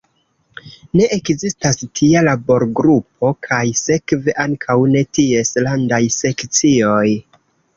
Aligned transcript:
Ne 0.99 1.03
ekzistas 1.17 1.77
tia 1.99 2.23
laborgrupo 2.27 3.31
kaj 3.49 3.61
sekve 3.83 4.35
ankaŭ 4.47 4.79
ne 4.97 5.05
ties 5.19 5.53
landaj 5.69 6.03
sekcioj. 6.17 7.07